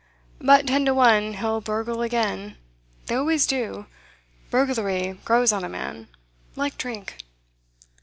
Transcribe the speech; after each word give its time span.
But 0.39 0.65
ten 0.65 0.83
to 0.85 0.95
one 0.95 1.33
he'll 1.35 1.61
burgle 1.61 2.01
again; 2.01 2.57
they 3.05 3.13
always 3.13 3.45
do; 3.45 3.85
burglary 4.49 5.19
grows 5.23 5.53
on 5.53 5.63
a 5.63 5.69
man, 5.69 6.07
like 6.55 6.75
drink. 6.75 7.17